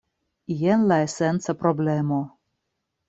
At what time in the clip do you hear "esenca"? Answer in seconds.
1.09-1.55